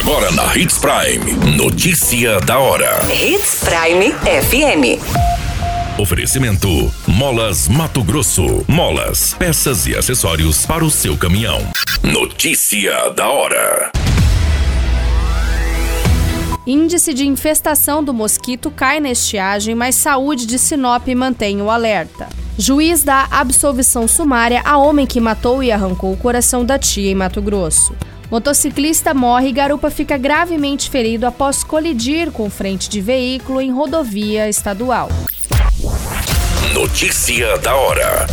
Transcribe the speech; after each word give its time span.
Agora 0.00 0.32
na 0.32 0.56
Hits 0.56 0.78
Prime. 0.78 1.56
Notícia 1.58 2.40
da 2.40 2.58
hora. 2.58 3.00
Hits 3.12 3.62
Prime 3.62 4.14
FM. 4.14 4.98
Oferecimento: 6.00 6.90
Molas 7.06 7.68
Mato 7.68 8.02
Grosso. 8.02 8.64
Molas, 8.66 9.34
peças 9.34 9.86
e 9.86 9.94
acessórios 9.94 10.64
para 10.64 10.82
o 10.82 10.90
seu 10.90 11.18
caminhão. 11.18 11.60
Notícia 12.02 13.10
da 13.10 13.28
hora. 13.28 13.92
Índice 16.66 17.12
de 17.12 17.26
infestação 17.26 18.02
do 18.02 18.14
mosquito 18.14 18.70
cai 18.70 19.00
na 19.00 19.10
estiagem, 19.10 19.74
mas 19.74 19.96
saúde 19.96 20.46
de 20.46 20.58
Sinop 20.58 21.06
mantém 21.08 21.60
o 21.60 21.70
alerta. 21.70 22.26
Juiz 22.56 23.02
dá 23.02 23.28
absolvição 23.30 24.08
sumária 24.08 24.62
a 24.64 24.78
homem 24.78 25.06
que 25.06 25.20
matou 25.20 25.62
e 25.62 25.70
arrancou 25.70 26.10
o 26.10 26.16
coração 26.16 26.64
da 26.64 26.78
tia 26.78 27.10
em 27.10 27.14
Mato 27.14 27.42
Grosso. 27.42 27.94
Motociclista 28.30 29.12
morre 29.12 29.48
e 29.48 29.52
garupa 29.52 29.90
fica 29.90 30.16
gravemente 30.16 30.88
ferido 30.88 31.26
após 31.26 31.64
colidir 31.64 32.30
com 32.30 32.48
frente 32.48 32.88
de 32.88 33.00
veículo 33.00 33.60
em 33.60 33.72
rodovia 33.72 34.48
estadual. 34.48 35.08
Notícia 36.72 37.58
da 37.58 37.74
hora. 37.74 38.26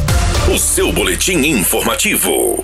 O 0.53 0.59
seu 0.59 0.93
boletim 0.93 1.39
informativo. 1.39 2.63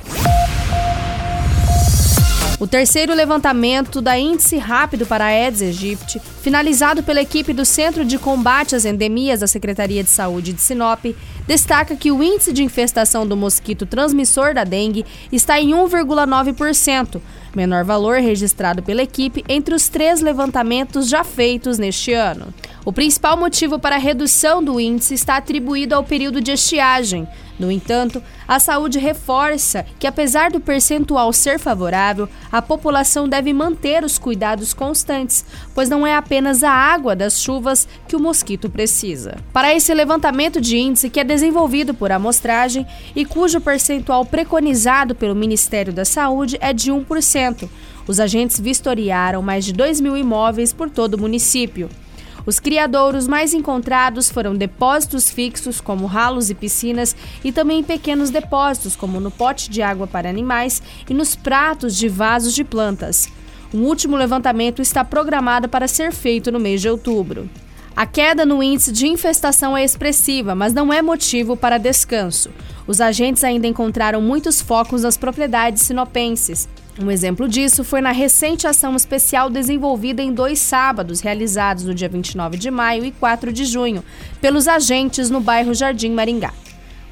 O 2.60 2.68
terceiro 2.68 3.14
levantamento 3.16 4.00
da 4.00 4.18
Índice 4.18 4.58
Rápido 4.58 5.06
para 5.06 5.26
a 5.26 5.28
Aedes 5.28 5.62
aegypti, 5.62 6.22
finalizado 6.42 7.04
pela 7.04 7.20
equipe 7.20 7.52
do 7.52 7.66
Centro 7.66 8.06
de 8.06 8.18
Combate 8.18 8.76
às 8.76 8.86
Endemias 8.86 9.42
da 9.42 9.48
Secretaria 9.48 10.04
de 10.04 10.10
Saúde 10.10 10.54
de 10.54 10.62
Sinop, 10.62 11.04
destaca 11.48 11.96
que 11.96 12.12
o 12.12 12.24
índice 12.24 12.54
de 12.54 12.64
infestação 12.64 13.28
do 13.28 13.38
mosquito 13.38 13.86
transmissor 13.86 14.54
da 14.54 14.64
dengue 14.64 15.06
está 15.32 15.60
em 15.60 15.72
1,9%, 15.72 17.22
menor 17.56 17.84
valor 17.84 18.20
registrado 18.20 18.82
pela 18.82 19.04
equipe 19.04 19.44
entre 19.48 19.76
os 19.76 19.88
três 19.88 20.22
levantamentos 20.22 21.08
já 21.08 21.24
feitos 21.24 21.78
neste 21.78 22.14
ano. 22.14 22.54
O 22.86 22.92
principal 22.92 23.38
motivo 23.38 23.80
para 23.80 23.96
a 23.96 24.00
redução 24.00 24.62
do 24.64 24.80
índice 24.80 25.14
está 25.14 25.38
atribuído 25.38 25.96
ao 25.96 26.04
período 26.04 26.42
de 26.42 26.52
estiagem. 26.52 27.28
No 27.58 27.72
entanto, 27.72 28.22
a 28.48 28.60
saúde 28.60 28.98
reforça 29.00 29.86
que, 30.00 30.08
apesar 30.08 30.52
do 30.52 30.60
percentual 30.60 31.32
ser 31.32 31.60
favorável, 31.60 32.28
a 32.52 32.62
população 32.62 33.30
deve 33.30 33.54
manter 33.54 34.04
os 34.04 34.18
cuidados 34.18 34.74
constantes, 34.74 35.46
pois 35.74 35.88
não 35.88 36.06
é 36.06 36.16
apenas 36.16 36.64
a 36.64 36.72
água 36.72 37.16
das 37.16 37.40
chuvas 37.40 37.88
que 38.08 38.16
o 38.16 38.20
mosquito 38.20 38.70
precisa. 38.70 39.38
Para 39.54 39.74
esse 39.74 39.94
levantamento 39.94 40.60
de 40.60 40.78
índice, 40.78 41.10
que 41.10 41.20
é 41.20 41.24
desenvolvido 41.24 41.94
por 41.94 42.12
amostragem 42.12 42.86
e 43.16 43.24
cujo 43.24 43.62
percentual 43.62 44.26
preconizado 44.26 45.16
pelo 45.16 45.36
Ministério 45.36 45.94
da 45.94 46.04
Saúde 46.04 46.58
é 46.60 46.74
de 46.74 46.92
1%, 46.92 47.43
os 48.08 48.20
agentes 48.20 48.60
vistoriaram 48.60 49.42
mais 49.42 49.66
de 49.66 49.74
2 49.74 50.02
mil 50.02 50.16
imóveis 50.16 50.72
por 50.74 50.90
todo 50.90 51.16
o 51.16 51.20
município. 51.20 51.90
Os 52.46 52.60
criadouros 52.60 53.28
mais 53.28 53.54
encontrados 53.54 54.30
foram 54.30 54.54
depósitos 54.54 55.32
fixos, 55.32 55.80
como 55.80 56.06
ralos 56.06 56.50
e 56.50 56.56
piscinas, 56.56 57.16
e 57.44 57.52
também 57.52 57.82
pequenos 57.82 58.30
depósitos, 58.30 58.96
como 58.96 59.20
no 59.20 59.32
pote 59.32 59.70
de 59.70 59.82
água 59.82 60.06
para 60.06 60.30
animais 60.30 60.82
e 61.10 61.14
nos 61.14 61.36
pratos 61.36 61.96
de 61.96 62.10
vasos 62.10 62.54
de 62.54 62.64
plantas. 62.64 63.30
Um 63.74 63.84
último 63.84 64.18
levantamento 64.18 64.82
está 64.82 65.06
programado 65.06 65.70
para 65.70 65.88
ser 65.88 66.12
feito 66.12 66.52
no 66.52 66.60
mês 66.60 66.82
de 66.82 66.90
outubro. 66.90 67.50
A 67.96 68.06
queda 68.06 68.46
no 68.46 68.64
índice 68.64 68.92
de 68.92 69.08
infestação 69.08 69.78
é 69.78 69.84
expressiva, 69.84 70.56
mas 70.56 70.74
não 70.74 70.92
é 70.92 71.02
motivo 71.02 71.56
para 71.56 71.78
descanso. 71.78 72.50
Os 72.88 73.00
agentes 73.00 73.44
ainda 73.44 73.68
encontraram 73.68 74.22
muitos 74.22 74.62
focos 74.62 75.04
nas 75.04 75.16
propriedades 75.16 75.84
sinopenses, 75.84 76.68
um 77.02 77.10
exemplo 77.10 77.50
disso 77.50 77.84
foi 77.84 78.02
na 78.02 78.12
recente 78.12 78.68
ação 78.68 78.96
especial 78.96 79.50
desenvolvida 79.50 80.22
em 80.22 80.32
dois 80.32 80.60
sábados, 80.60 81.22
realizados 81.22 81.86
no 81.86 81.94
dia 81.94 82.08
29 82.08 82.56
de 82.56 82.70
maio 82.70 83.04
e 83.04 83.12
4 83.12 83.52
de 83.52 83.66
junho, 83.66 84.04
pelos 84.40 84.68
agentes 84.68 85.30
no 85.30 85.40
bairro 85.40 85.74
Jardim 85.74 86.12
Maringá. 86.12 86.54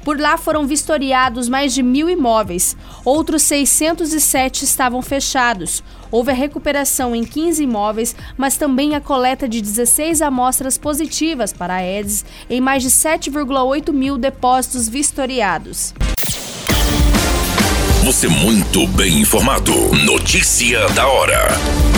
Por 0.04 0.18
lá 0.18 0.36
foram 0.36 0.66
vistoriados 0.66 1.48
mais 1.48 1.72
de 1.72 1.82
mil 1.82 2.10
imóveis, 2.10 2.76
outros 3.04 3.42
607 3.42 4.64
estavam 4.64 5.00
fechados. 5.00 5.82
Houve 6.10 6.32
a 6.32 6.34
recuperação 6.34 7.14
em 7.14 7.24
15 7.24 7.62
imóveis, 7.62 8.14
mas 8.36 8.56
também 8.56 8.94
a 8.94 9.00
coleta 9.00 9.48
de 9.48 9.62
16 9.62 10.20
amostras 10.20 10.76
positivas 10.76 11.52
para 11.52 11.74
a 11.74 11.76
Aedes 11.78 12.24
em 12.50 12.60
mais 12.60 12.82
de 12.82 12.90
7,8 12.90 13.92
mil 13.92 14.18
depósitos 14.18 14.88
vistoriados. 14.88 15.94
Você 18.04 18.26
muito 18.26 18.86
bem 18.88 19.20
informado. 19.20 19.72
Notícia 20.04 20.88
da 20.88 21.06
hora. 21.06 21.91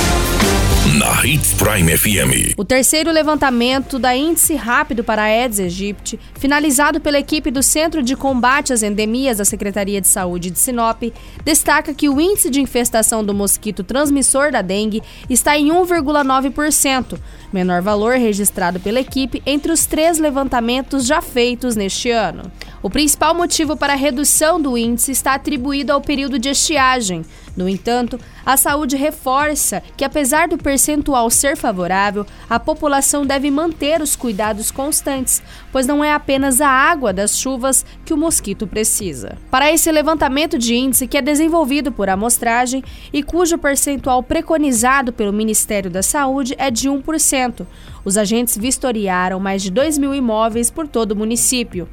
Hits 1.25 1.55
Prime 1.55 1.97
FM. 1.97 2.53
O 2.55 2.67
terceiro 2.67 3.11
levantamento 3.11 3.99
da 3.99 4.15
Índice 4.15 4.57
Rápido 4.57 5.03
para 5.03 5.23
a 5.23 5.25
Aedes 5.25 5.59
aegypti, 5.59 6.21
finalizado 6.35 7.01
pela 7.01 7.19
equipe 7.19 7.51
do 7.51 7.63
Centro 7.63 8.03
de 8.03 8.15
Combate 8.15 8.75
às 8.75 8.83
Endemias 8.83 9.39
da 9.39 9.45
Secretaria 9.47 10.03
de 10.03 10.07
Saúde 10.07 10.51
de 10.51 10.59
Sinop, 10.59 11.03
destaca 11.43 11.95
que 11.95 12.11
o 12.11 12.21
índice 12.21 12.51
de 12.51 12.61
infestação 12.61 13.25
do 13.25 13.33
mosquito 13.33 13.83
transmissor 13.83 14.53
da 14.53 14.61
dengue 14.61 15.03
está 15.31 15.57
em 15.57 15.69
1,9%, 15.69 17.19
menor 17.51 17.81
valor 17.81 18.19
registrado 18.19 18.79
pela 18.79 19.01
equipe 19.01 19.43
entre 19.47 19.73
os 19.73 19.87
três 19.87 20.19
levantamentos 20.19 21.07
já 21.07 21.23
feitos 21.23 21.75
neste 21.75 22.11
ano. 22.11 22.53
O 22.85 22.91
principal 22.91 23.35
motivo 23.35 23.79
para 23.79 23.95
a 23.95 23.97
redução 23.97 24.61
do 24.61 24.77
índice 24.77 25.11
está 25.11 25.33
atribuído 25.33 25.91
ao 25.91 26.03
período 26.03 26.39
de 26.39 26.51
estiagem. 26.51 27.25
No 27.57 27.67
entanto, 27.67 28.21
a 28.45 28.59
saúde 28.59 28.95
reforça 28.95 29.83
que, 29.97 30.05
apesar 30.05 30.49
do 30.49 30.59
percentual 30.59 31.31
ser 31.31 31.57
favorável, 31.57 32.27
a 32.47 32.61
população 32.61 33.25
deve 33.25 33.51
manter 33.51 34.03
os 34.03 34.15
cuidados 34.15 34.71
constantes, 34.71 35.43
pois 35.73 35.87
não 35.87 36.05
é 36.05 36.13
apenas 36.13 36.61
a 36.61 36.69
água 36.69 37.11
das 37.11 37.39
chuvas 37.39 37.87
que 38.05 38.13
o 38.13 38.19
mosquito 38.19 38.67
precisa. 38.67 39.39
Para 39.51 39.73
esse 39.73 39.91
levantamento 39.91 40.59
de 40.59 40.75
índice, 40.75 41.07
que 41.07 41.17
é 41.17 41.23
desenvolvido 41.23 41.91
por 41.91 42.11
amostragem 42.11 42.85
e 43.11 43.23
cujo 43.23 43.57
percentual 43.57 44.23
preconizado 44.23 45.11
pelo 45.11 45.33
Ministério 45.33 45.91
da 45.91 46.03
Saúde 46.03 46.55
é 46.59 46.71
de 46.71 46.91
1%, 46.91 47.67
os 48.05 48.19
agentes 48.19 48.59
vistoriaram 48.59 49.41
mais 49.41 49.63
de 49.63 49.71
2 49.71 49.97
mil 49.97 50.15
imóveis 50.15 50.71
por 50.71 50.87
todo 50.87 51.13
o 51.13 51.17
município. 51.17 51.89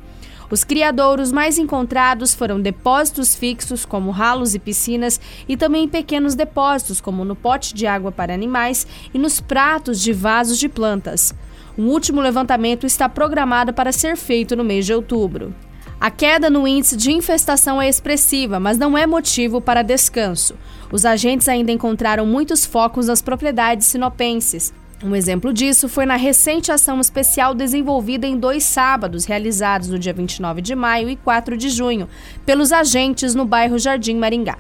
Os 0.52 0.66
criadouros 0.66 1.32
mais 1.32 1.58
encontrados 1.58 2.34
foram 2.34 2.60
depósitos 2.60 3.34
fixos, 3.34 3.86
como 3.86 4.12
ralos 4.12 4.54
e 4.54 4.60
piscinas, 4.60 5.18
e 5.48 5.56
também 5.56 5.88
pequenos 5.88 6.36
depósitos, 6.36 7.00
como 7.00 7.24
no 7.24 7.38
pote 7.38 7.74
de 7.74 7.88
água 7.88 8.12
para 8.12 8.34
animais 8.34 8.86
e 9.14 9.18
nos 9.18 9.40
pratos 9.40 10.02
de 10.02 10.12
vasos 10.12 10.60
de 10.60 10.68
plantas. 10.68 11.34
Um 11.78 11.88
último 11.88 12.20
levantamento 12.20 12.86
está 12.86 13.08
programado 13.08 13.74
para 13.74 13.94
ser 13.94 14.18
feito 14.18 14.54
no 14.54 14.64
mês 14.64 14.86
de 14.86 14.94
outubro. 14.94 15.56
A 16.02 16.12
queda 16.12 16.50
no 16.50 16.68
índice 16.68 16.98
de 16.98 17.12
infestação 17.12 17.82
é 17.82 17.88
expressiva, 17.88 18.60
mas 18.60 18.78
não 18.78 18.98
é 18.98 19.08
motivo 19.08 19.62
para 19.62 19.84
descanso. 19.84 20.56
Os 20.92 21.06
agentes 21.06 21.48
ainda 21.48 21.72
encontraram 21.72 22.26
muitos 22.26 22.66
focos 22.66 23.08
nas 23.08 23.22
propriedades 23.22 23.88
sinopenses, 23.88 24.74
um 25.04 25.16
exemplo 25.16 25.54
disso 25.54 25.90
foi 25.90 26.06
na 26.06 26.16
recente 26.16 26.72
ação 26.72 27.00
especial 27.00 27.56
desenvolvida 27.56 28.28
em 28.28 28.38
dois 28.38 28.64
sábados, 28.64 29.26
realizados 29.26 29.90
no 29.90 29.98
dia 29.98 30.14
29 30.14 30.62
de 30.62 30.76
maio 30.76 31.10
e 31.10 31.16
4 31.16 31.58
de 31.58 31.70
junho, 31.70 32.08
pelos 32.46 32.72
agentes 32.72 33.34
no 33.34 33.46
bairro 33.46 33.80
Jardim 33.80 34.16
Maringá. 34.16 34.58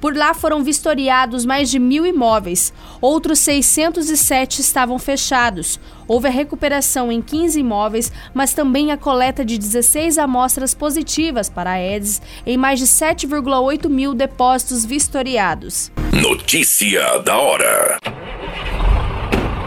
Por 0.00 0.16
lá 0.16 0.34
foram 0.34 0.64
vistoriados 0.64 1.46
mais 1.46 1.70
de 1.70 1.78
mil 1.78 2.04
imóveis, 2.04 2.72
outros 3.00 3.38
607 3.38 4.60
estavam 4.60 4.98
fechados. 4.98 5.78
Houve 6.08 6.26
a 6.26 6.30
recuperação 6.30 7.12
em 7.12 7.22
15 7.22 7.60
imóveis, 7.60 8.10
mas 8.34 8.52
também 8.52 8.90
a 8.90 8.96
coleta 8.96 9.44
de 9.44 9.56
16 9.56 10.18
amostras 10.18 10.74
positivas 10.74 11.48
para 11.48 11.70
a 11.70 11.74
Aedes 11.74 12.20
em 12.44 12.56
mais 12.56 12.80
de 12.80 12.86
7,8 12.86 13.88
mil 13.88 14.12
depósitos 14.12 14.84
vistoriados. 14.84 15.92
Notícia 16.12 17.18
da 17.18 17.38
hora. 17.38 17.98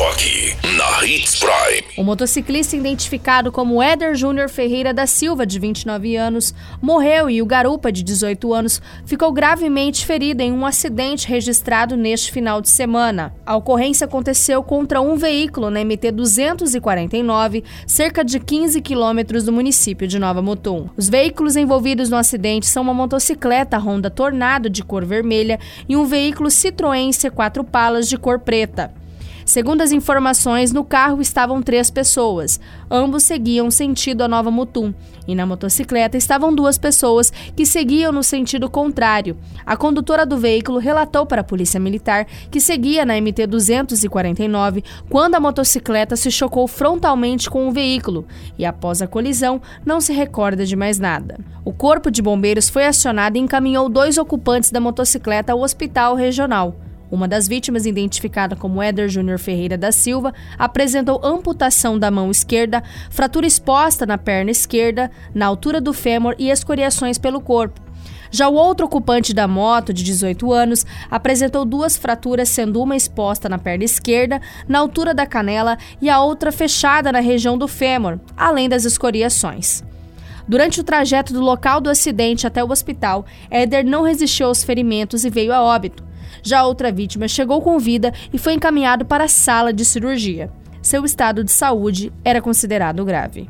Só 0.00 0.08
aqui, 0.08 0.56
na 0.78 1.06
Hits 1.06 1.38
Prime. 1.38 1.84
O 1.98 2.02
motociclista 2.02 2.74
identificado 2.74 3.52
como 3.52 3.82
Éder 3.82 4.14
Júnior 4.14 4.48
Ferreira 4.48 4.94
da 4.94 5.06
Silva, 5.06 5.44
de 5.44 5.58
29 5.58 6.16
anos, 6.16 6.54
morreu 6.80 7.28
e 7.28 7.42
o 7.42 7.44
garupa, 7.44 7.92
de 7.92 8.02
18 8.02 8.54
anos, 8.54 8.80
ficou 9.04 9.30
gravemente 9.30 10.06
ferido 10.06 10.40
em 10.40 10.52
um 10.52 10.64
acidente 10.64 11.28
registrado 11.28 11.98
neste 11.98 12.32
final 12.32 12.62
de 12.62 12.70
semana. 12.70 13.34
A 13.44 13.54
ocorrência 13.54 14.06
aconteceu 14.06 14.62
contra 14.62 15.02
um 15.02 15.16
veículo 15.16 15.68
na 15.68 15.84
MT 15.84 16.12
249, 16.12 17.62
cerca 17.86 18.24
de 18.24 18.40
15 18.40 18.80
quilômetros 18.80 19.44
do 19.44 19.52
município 19.52 20.08
de 20.08 20.18
Nova 20.18 20.40
Mutum. 20.40 20.88
Os 20.96 21.10
veículos 21.10 21.56
envolvidos 21.56 22.08
no 22.08 22.16
acidente 22.16 22.64
são 22.64 22.84
uma 22.84 22.94
motocicleta 22.94 23.76
Honda 23.76 24.08
Tornado 24.08 24.70
de 24.70 24.82
cor 24.82 25.04
vermelha 25.04 25.60
e 25.86 25.94
um 25.94 26.06
veículo 26.06 26.48
Citroën 26.48 27.10
C4 27.10 27.62
Palas 27.62 28.08
de 28.08 28.16
cor 28.16 28.38
preta. 28.38 28.98
Segundo 29.50 29.80
as 29.80 29.90
informações, 29.90 30.70
no 30.70 30.84
carro 30.84 31.20
estavam 31.20 31.60
três 31.60 31.90
pessoas. 31.90 32.60
Ambos 32.88 33.24
seguiam 33.24 33.68
sentido 33.68 34.22
a 34.22 34.28
Nova 34.28 34.48
Mutum. 34.48 34.94
E 35.26 35.34
na 35.34 35.44
motocicleta 35.44 36.16
estavam 36.16 36.54
duas 36.54 36.78
pessoas 36.78 37.32
que 37.56 37.66
seguiam 37.66 38.12
no 38.12 38.22
sentido 38.22 38.70
contrário. 38.70 39.36
A 39.66 39.76
condutora 39.76 40.24
do 40.24 40.38
veículo 40.38 40.78
relatou 40.78 41.26
para 41.26 41.40
a 41.40 41.44
Polícia 41.44 41.80
Militar 41.80 42.28
que 42.48 42.60
seguia 42.60 43.04
na 43.04 43.20
MT 43.20 43.48
249 43.48 44.84
quando 45.08 45.34
a 45.34 45.40
motocicleta 45.40 46.14
se 46.14 46.30
chocou 46.30 46.68
frontalmente 46.68 47.50
com 47.50 47.66
o 47.66 47.72
veículo 47.72 48.26
e, 48.56 48.64
após 48.64 49.02
a 49.02 49.08
colisão, 49.08 49.60
não 49.84 50.00
se 50.00 50.12
recorda 50.12 50.64
de 50.64 50.76
mais 50.76 51.00
nada. 51.00 51.40
O 51.64 51.72
Corpo 51.72 52.08
de 52.08 52.22
Bombeiros 52.22 52.68
foi 52.68 52.86
acionado 52.86 53.36
e 53.36 53.40
encaminhou 53.40 53.88
dois 53.88 54.16
ocupantes 54.16 54.70
da 54.70 54.78
motocicleta 54.78 55.52
ao 55.52 55.62
hospital 55.62 56.14
regional. 56.14 56.76
Uma 57.10 57.26
das 57.26 57.48
vítimas, 57.48 57.86
identificada 57.86 58.54
como 58.54 58.80
Éder 58.80 59.08
Júnior 59.08 59.38
Ferreira 59.38 59.76
da 59.76 59.90
Silva, 59.90 60.32
apresentou 60.56 61.20
amputação 61.24 61.98
da 61.98 62.10
mão 62.10 62.30
esquerda, 62.30 62.82
fratura 63.10 63.46
exposta 63.46 64.06
na 64.06 64.16
perna 64.16 64.50
esquerda, 64.50 65.10
na 65.34 65.46
altura 65.46 65.80
do 65.80 65.92
fêmur 65.92 66.36
e 66.38 66.50
escoriações 66.50 67.18
pelo 67.18 67.40
corpo. 67.40 67.80
Já 68.30 68.48
o 68.48 68.54
outro 68.54 68.86
ocupante 68.86 69.34
da 69.34 69.48
moto, 69.48 69.92
de 69.92 70.04
18 70.04 70.52
anos, 70.52 70.86
apresentou 71.10 71.64
duas 71.64 71.96
fraturas, 71.96 72.48
sendo 72.48 72.80
uma 72.80 72.94
exposta 72.94 73.48
na 73.48 73.58
perna 73.58 73.84
esquerda, 73.84 74.40
na 74.68 74.78
altura 74.78 75.12
da 75.12 75.26
canela, 75.26 75.76
e 76.00 76.08
a 76.08 76.22
outra 76.22 76.52
fechada 76.52 77.10
na 77.10 77.18
região 77.18 77.58
do 77.58 77.66
fêmur, 77.66 78.20
além 78.36 78.68
das 78.68 78.84
escoriações. 78.84 79.82
Durante 80.46 80.80
o 80.80 80.84
trajeto 80.84 81.32
do 81.32 81.40
local 81.40 81.80
do 81.80 81.90
acidente 81.90 82.46
até 82.46 82.62
o 82.62 82.70
hospital, 82.70 83.26
Éder 83.50 83.84
não 83.84 84.02
resistiu 84.02 84.46
aos 84.46 84.62
ferimentos 84.62 85.24
e 85.24 85.30
veio 85.30 85.52
a 85.52 85.60
óbito. 85.60 86.09
Já 86.42 86.64
outra 86.64 86.92
vítima 86.92 87.28
chegou 87.28 87.60
com 87.60 87.78
vida 87.78 88.12
e 88.32 88.38
foi 88.38 88.54
encaminhado 88.54 89.04
para 89.04 89.24
a 89.24 89.28
sala 89.28 89.72
de 89.72 89.84
cirurgia. 89.84 90.50
Seu 90.82 91.04
estado 91.04 91.44
de 91.44 91.50
saúde 91.50 92.12
era 92.24 92.40
considerado 92.40 93.04
grave. 93.04 93.48